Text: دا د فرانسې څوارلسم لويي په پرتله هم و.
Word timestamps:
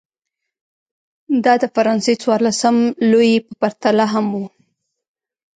دا 1.43 1.53
د 1.61 1.63
فرانسې 1.75 2.13
څوارلسم 2.21 2.75
لويي 3.11 3.35
په 3.47 3.53
پرتله 3.61 4.05
هم 4.13 4.27
و. 4.33 4.35